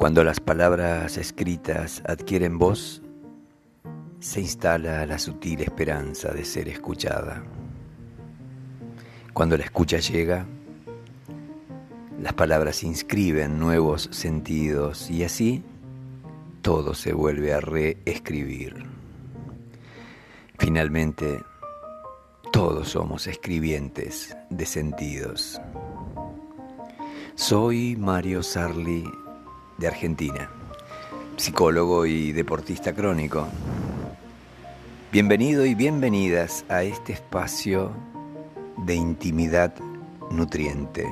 [0.00, 3.02] Cuando las palabras escritas adquieren voz,
[4.18, 7.44] se instala la sutil esperanza de ser escuchada.
[9.34, 10.46] Cuando la escucha llega,
[12.18, 15.62] las palabras inscriben nuevos sentidos y así
[16.62, 18.86] todo se vuelve a reescribir.
[20.58, 21.42] Finalmente,
[22.50, 25.60] todos somos escribientes de sentidos.
[27.34, 29.04] Soy Mario Sarli
[29.80, 30.50] de Argentina,
[31.36, 33.48] psicólogo y deportista crónico.
[35.10, 37.90] Bienvenido y bienvenidas a este espacio
[38.84, 39.74] de intimidad
[40.30, 41.08] nutriente.